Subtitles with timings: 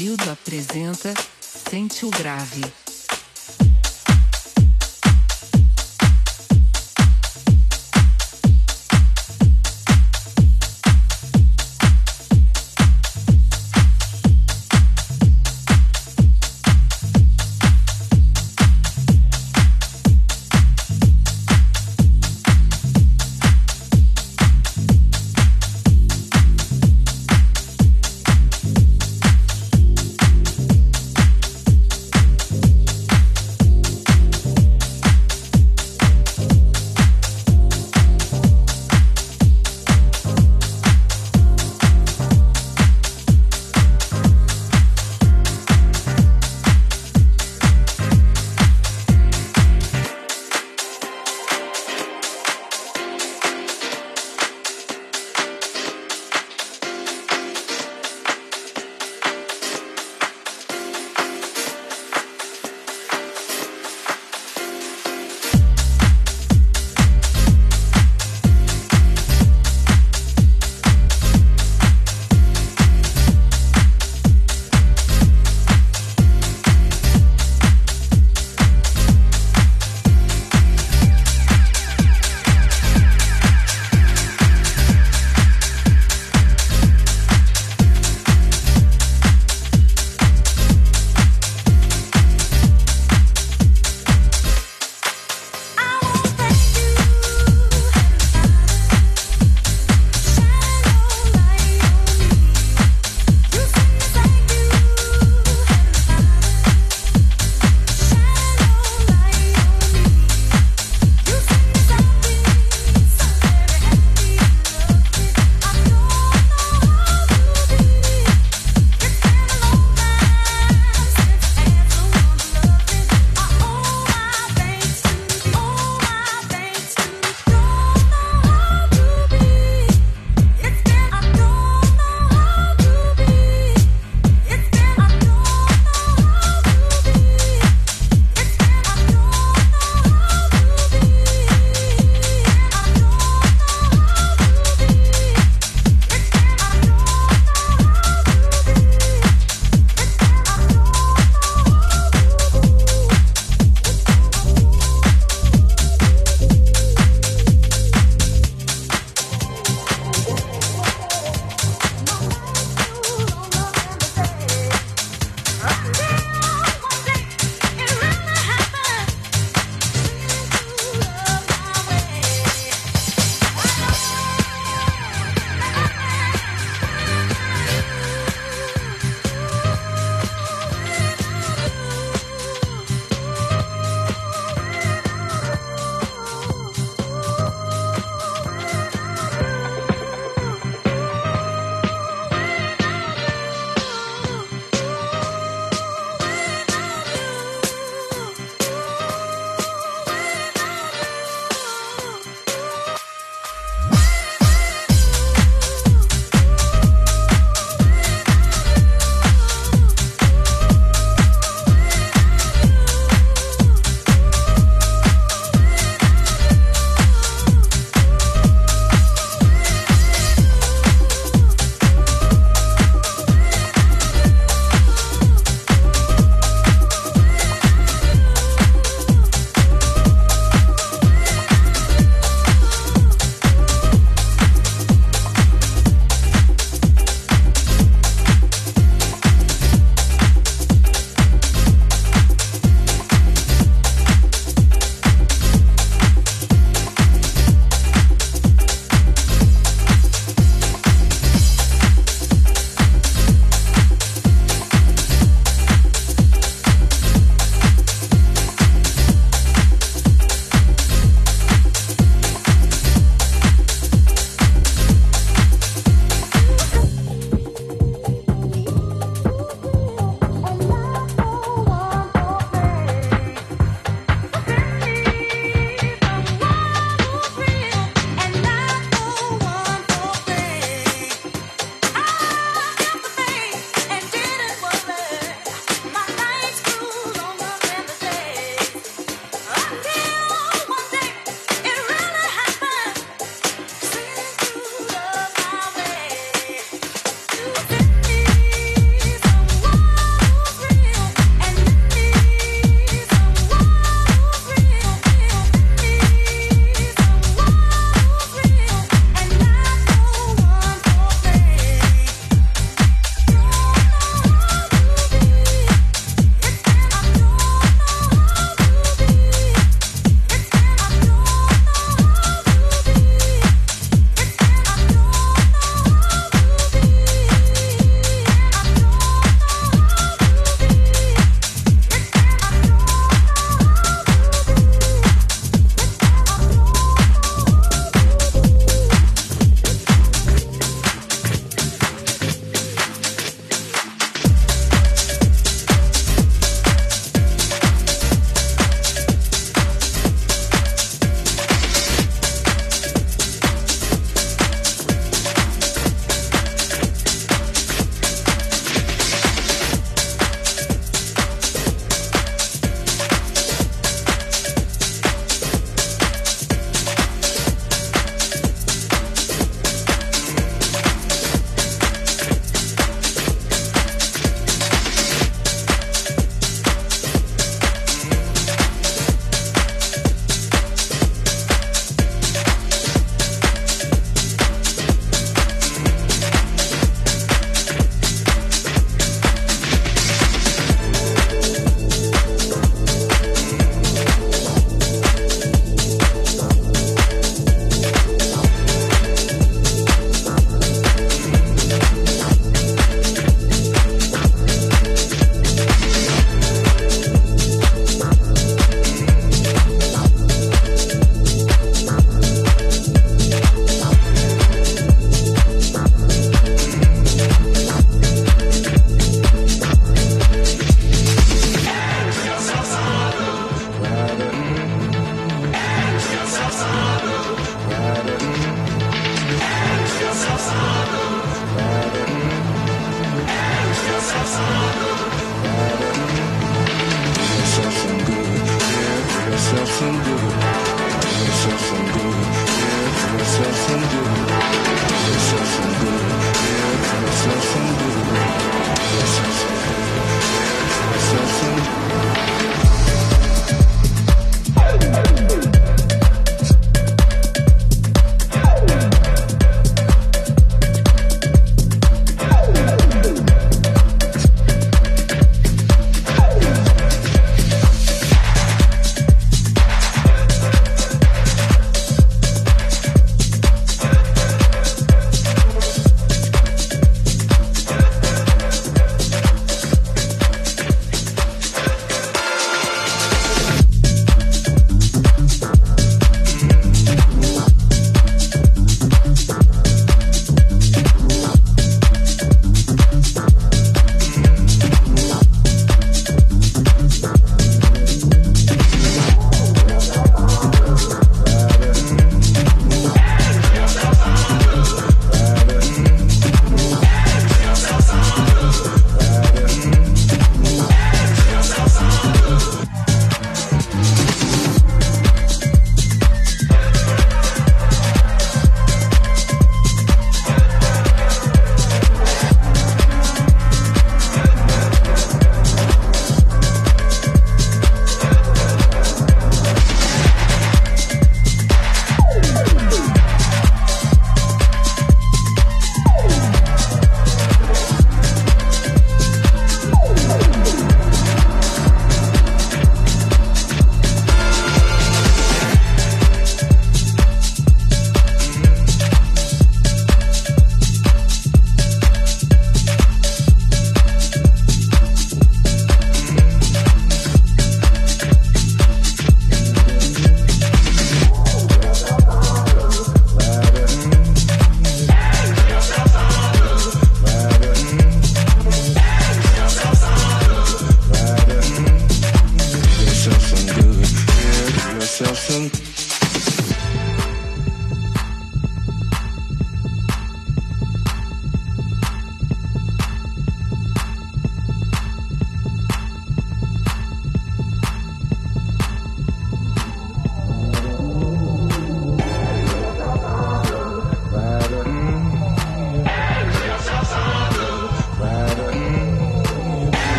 [0.00, 2.79] Gildo apresenta Sente o Grave.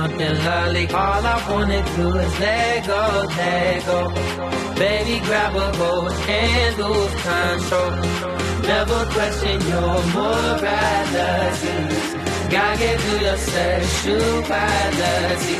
[0.00, 0.84] Something lovely.
[1.02, 3.02] All I wanna do is let go,
[3.36, 3.98] let go.
[4.82, 7.92] Baby, grab a hold and lose control.
[8.70, 11.74] Never question your morality.
[12.54, 15.56] Gotta get through your sexuality.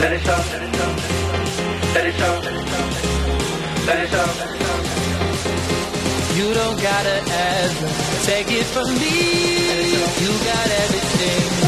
[0.00, 0.40] Let it show.
[1.94, 2.34] Let it show.
[3.88, 4.28] Let it show.
[6.38, 7.16] You don't gotta
[7.52, 7.88] ever
[8.28, 9.16] take it from me.
[10.22, 11.67] You got everything.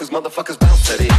[0.00, 1.10] Motherfuckers, motherfuckers bounce to it.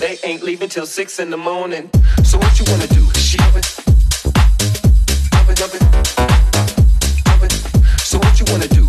[0.00, 1.90] They ain't leaving till six in the morning.
[2.24, 3.06] So what you wanna do?
[3.12, 3.74] Jump it.
[5.32, 5.82] Jump it, jump it.
[7.26, 7.52] Jump it.
[8.00, 8.83] So what you wanna do?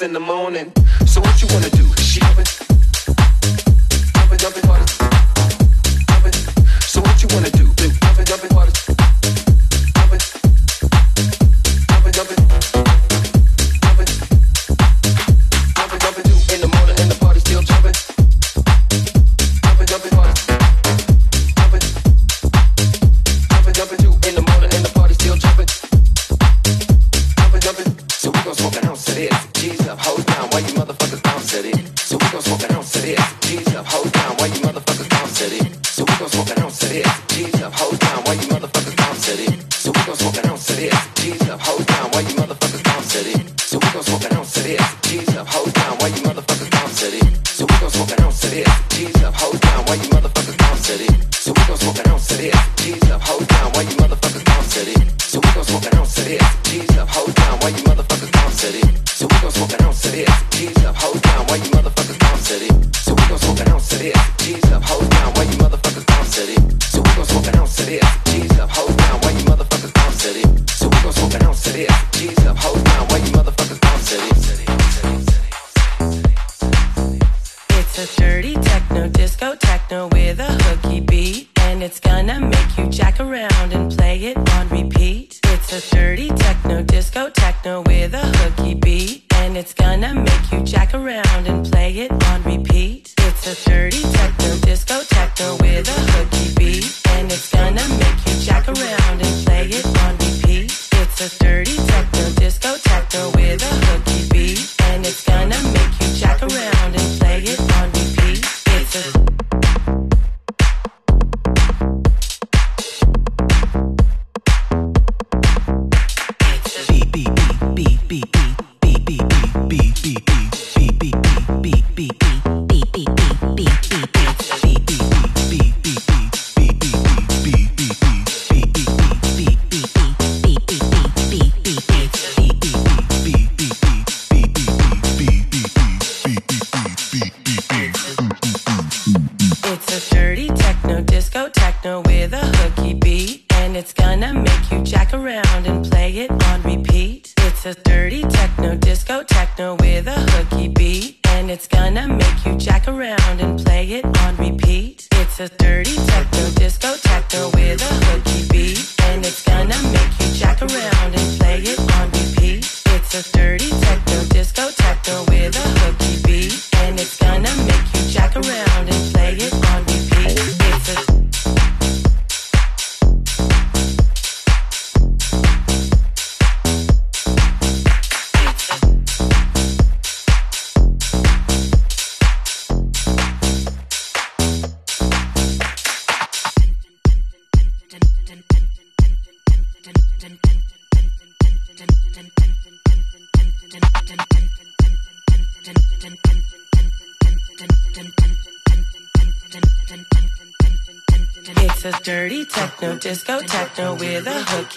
[0.00, 0.77] in the morning.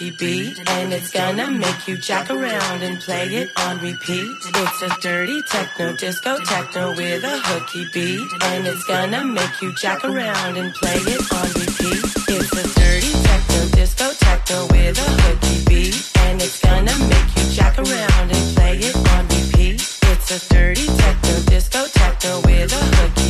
[0.01, 4.31] funky beat, and it's gonna make you jack around and play it on repeat.
[4.55, 9.73] It's a dirty techno disco techno with a hooky beat, and it's gonna make you
[9.75, 12.03] jack around and play it on repeat.
[12.29, 17.45] It's a dirty techno disco techno with a hooky beat, and it's gonna make you
[17.53, 19.81] jack around and play it on repeat.
[20.11, 23.20] It's a dirty techno disco techno with a hooky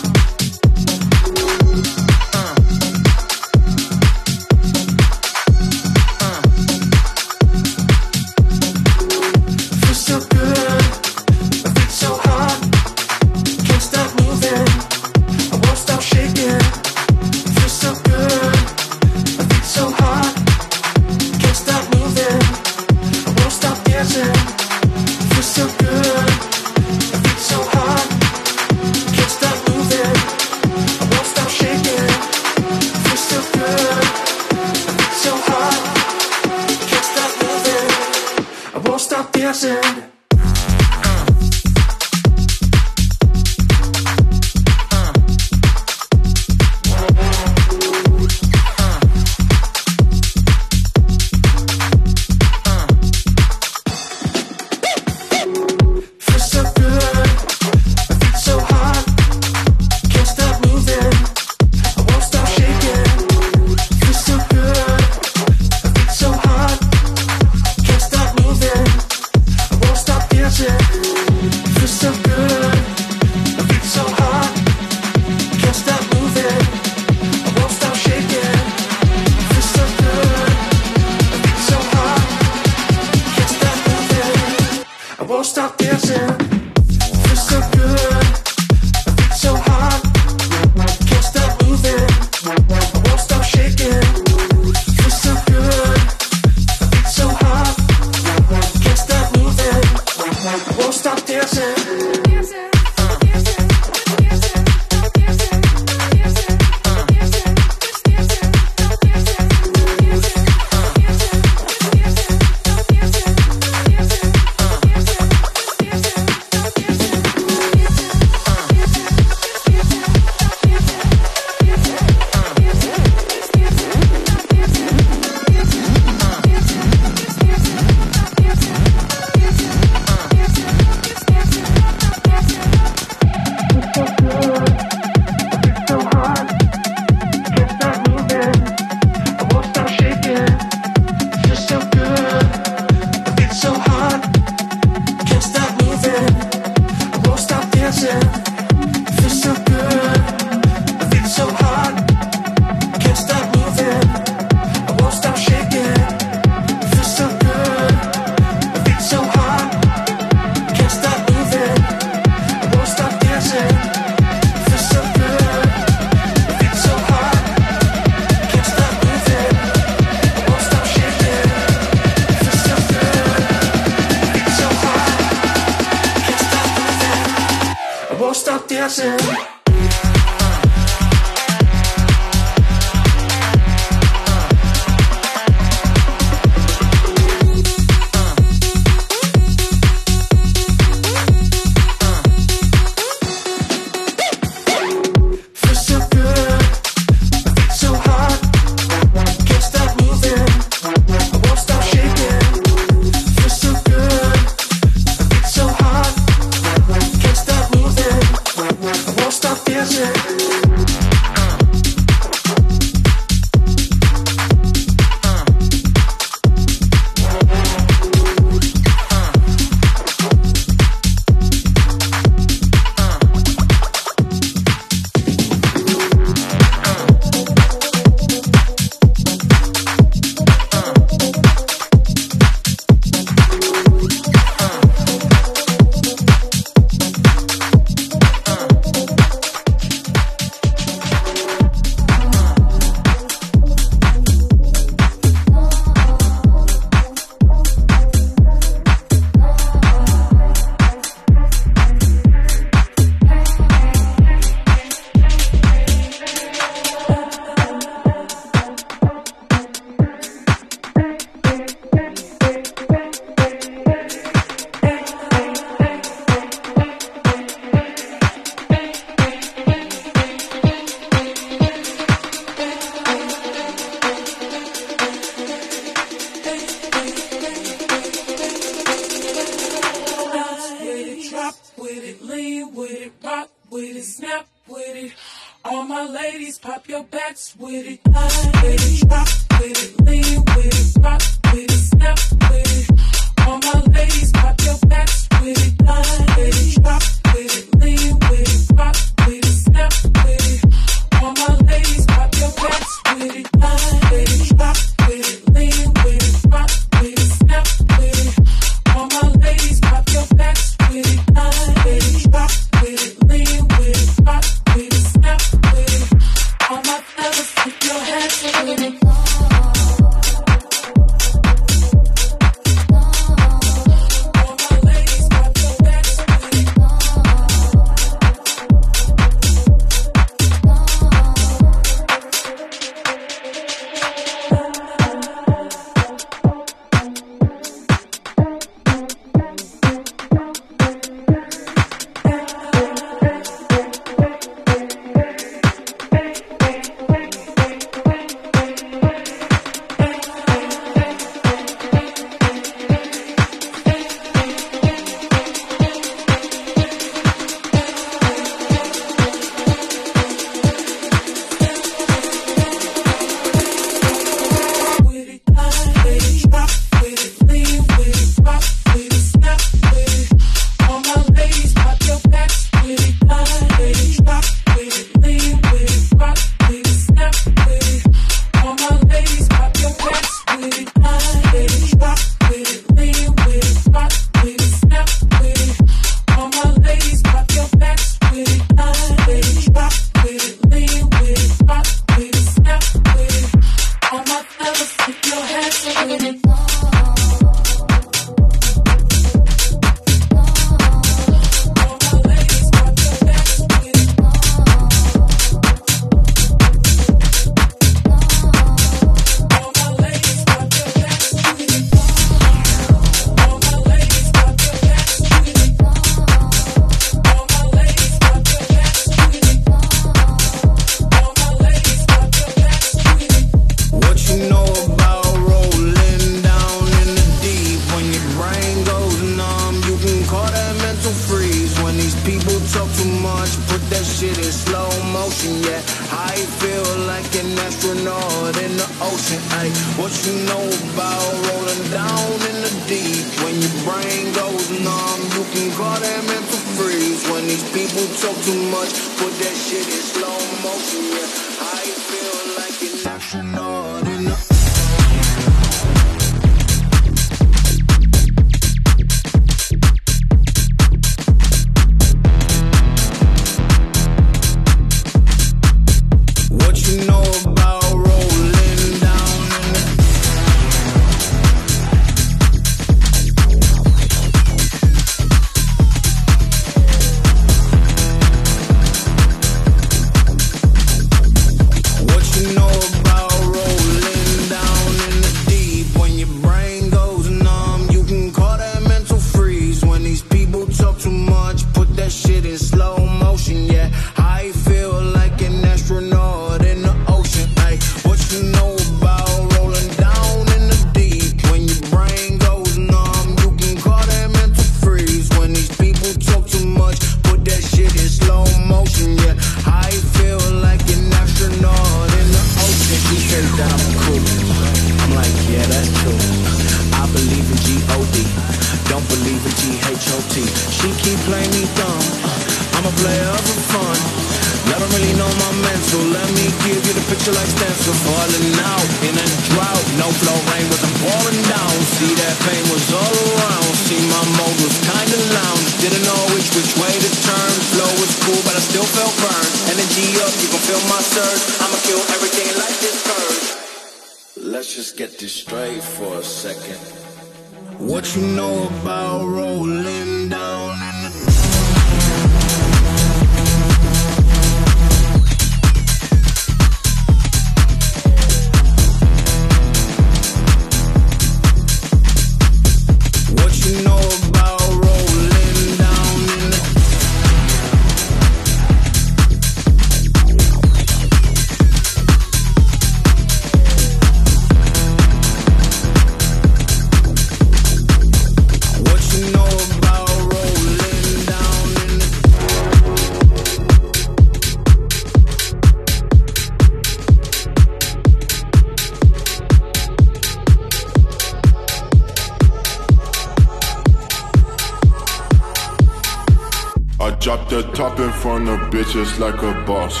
[598.80, 600.00] bitches like a boss.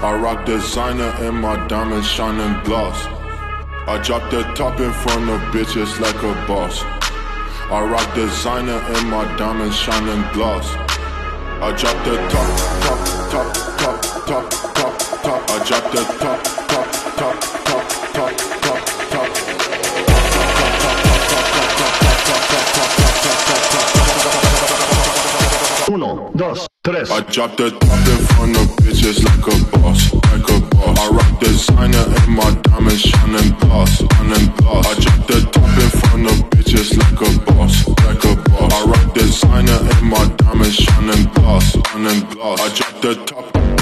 [0.00, 2.96] I rock designer and my diamonds shining gloss.
[3.86, 6.82] I drop the top in front of bitches like a boss.
[7.70, 10.66] I rock designer and my diamonds shining gloss.
[11.60, 12.48] I drop the top,
[12.86, 14.44] top, top, top, top,
[14.78, 15.50] top, top.
[15.50, 16.40] I drop the top,
[16.72, 16.88] top,
[17.20, 17.36] top,
[17.68, 18.32] top, top,
[19.10, 19.32] top.
[25.92, 26.71] Uno, dos,
[27.04, 27.10] tres.
[27.10, 30.98] I drop the top in front of bitches like a boss, like a boss.
[30.98, 34.86] I rock designer and my diamonds shining gloss, shining gloss.
[34.86, 38.72] I drop the top in front of bitches like a boss, like a boss.
[38.72, 42.60] I rock designer and my diamonds shining gloss, shining gloss.
[42.60, 43.81] I drop the top.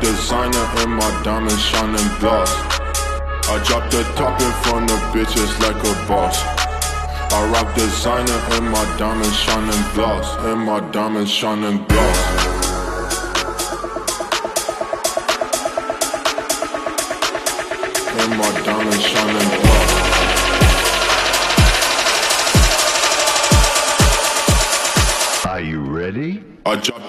[0.00, 2.50] Designer and my diamonds shining gloss.
[3.48, 6.36] I drop the top in front of bitches like a boss.
[7.32, 10.28] I rock designer and my diamonds shining gloss.
[10.46, 12.35] And my diamonds shining gloss.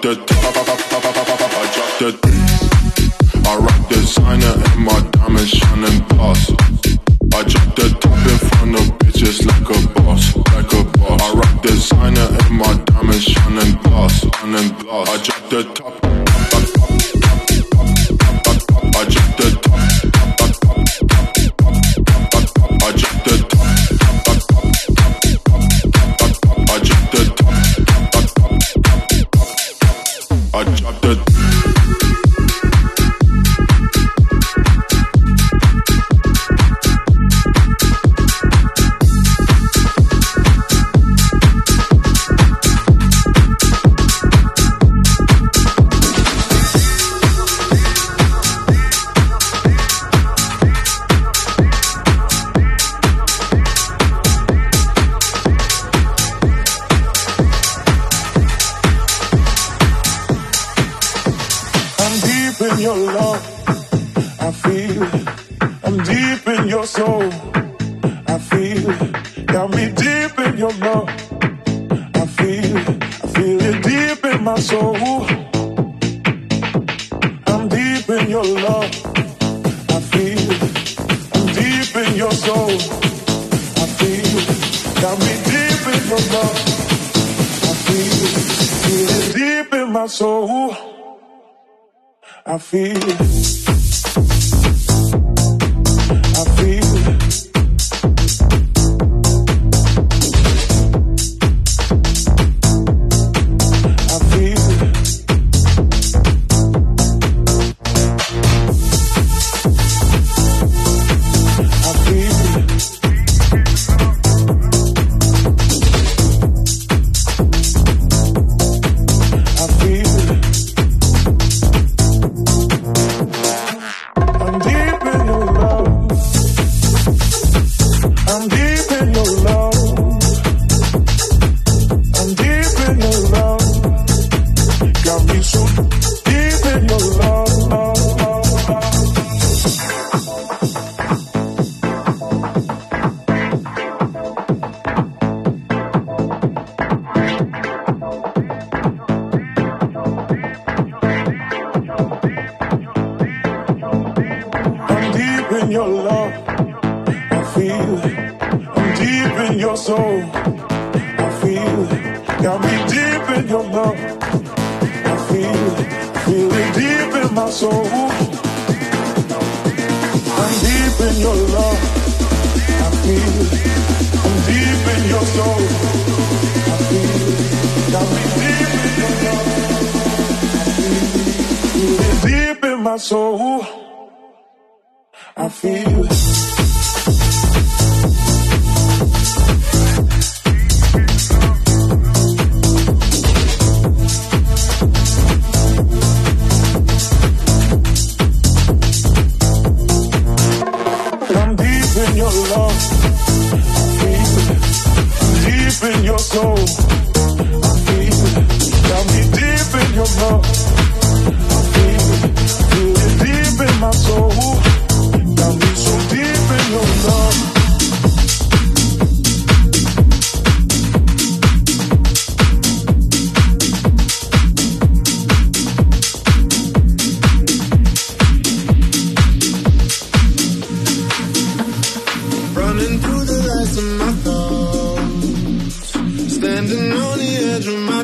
[0.00, 0.22] drop
[1.98, 2.14] the
[3.44, 6.50] I rock designer and my diamonds shining gloss.
[7.34, 11.20] I drop the top in front of bitches like a boss, like a boss.
[11.20, 15.08] I rock designer and my diamonds shining gloss, shining gloss.
[15.08, 15.97] I drop the top.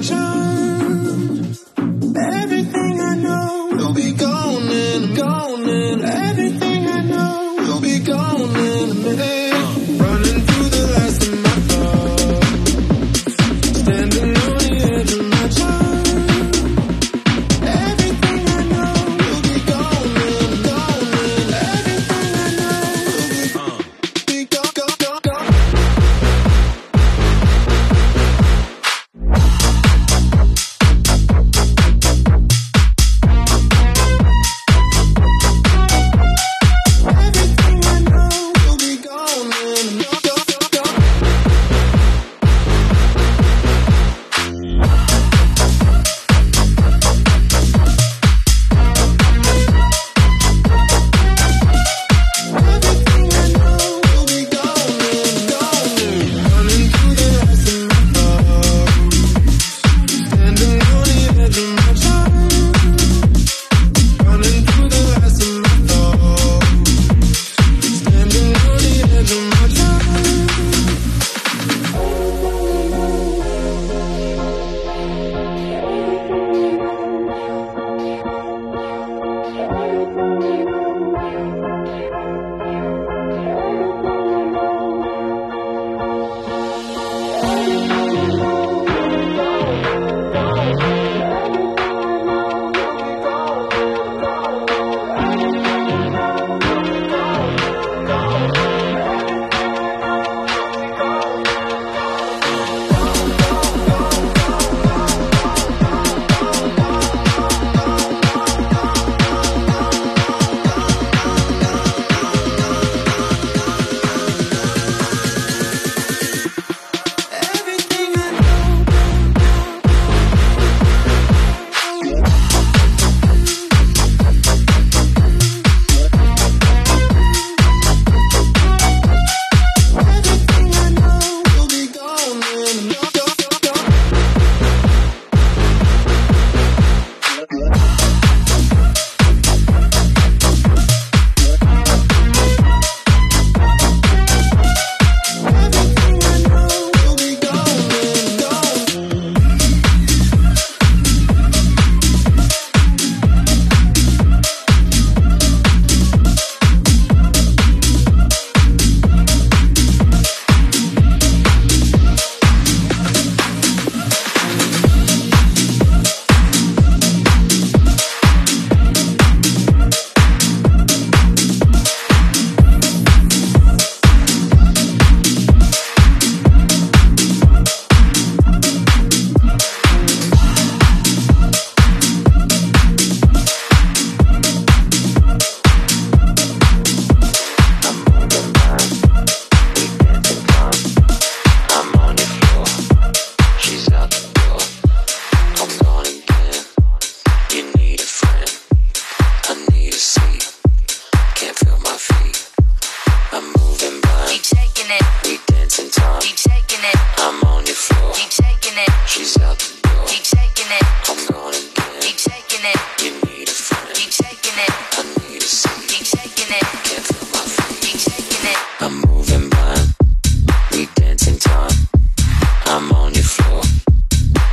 [0.05, 0.44] Imagine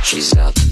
[0.02, 0.71] She's out.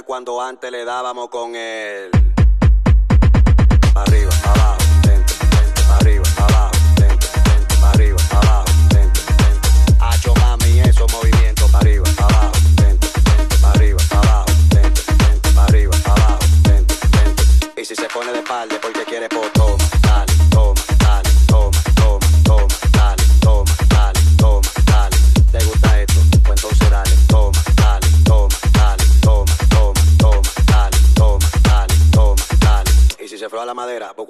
[0.00, 2.31] cuando antes le dábamos con él.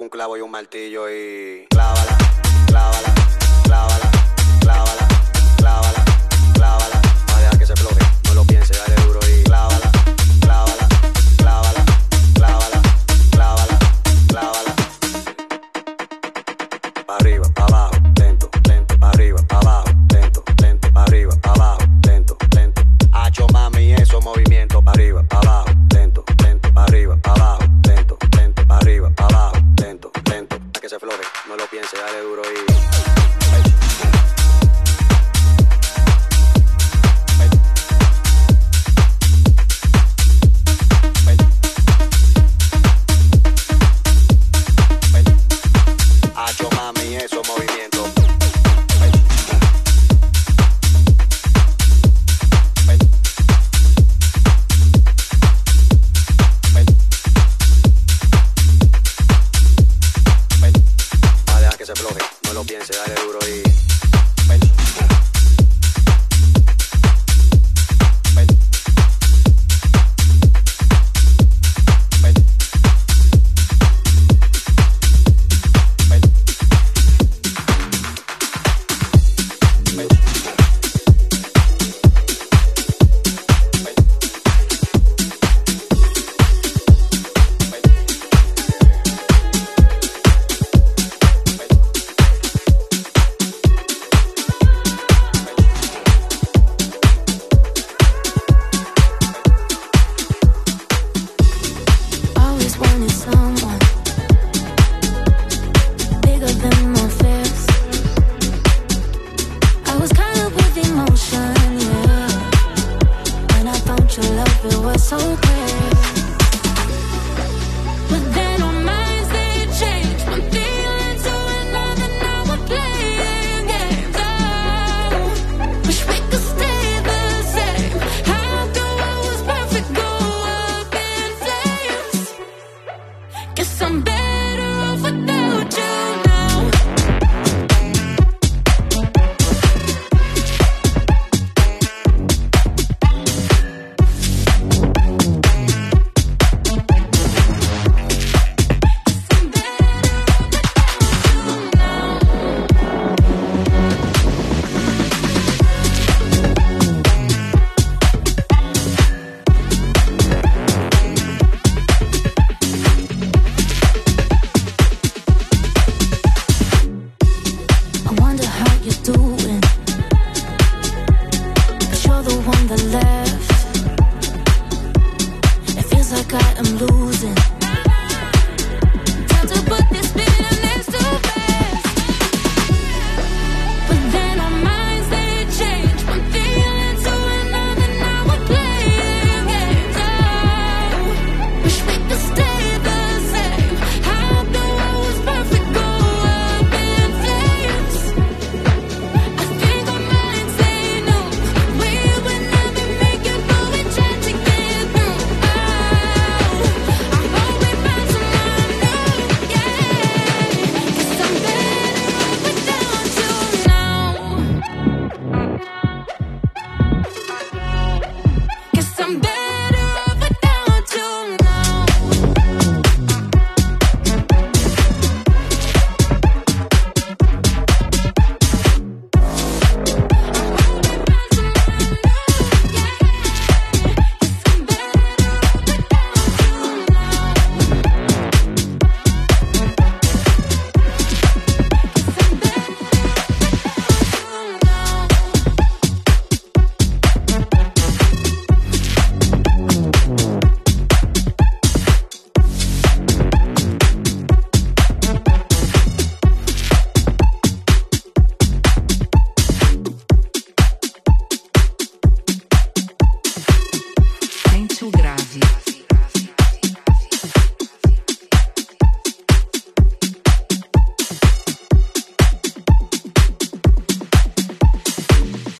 [0.03, 1.65] un clavo y un martillo y